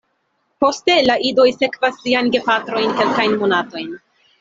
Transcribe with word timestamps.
Poste 0.65 0.95
la 1.09 1.19
idoj 1.33 1.47
sekvas 1.59 2.03
siajn 2.09 2.35
gepatrojn 2.39 3.01
kelkajn 3.01 3.41
monatojn. 3.47 3.99